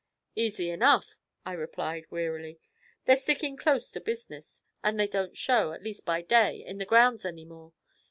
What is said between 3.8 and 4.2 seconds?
to